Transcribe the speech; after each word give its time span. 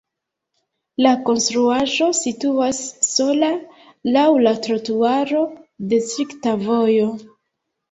La 1.05 1.09
konstruaĵo 1.27 2.07
situas 2.19 2.79
sola 3.09 3.51
laŭ 4.17 4.25
la 4.47 4.55
trotuaro 4.69 5.45
de 5.95 6.03
strikta 6.09 6.59
vojo. 6.67 7.09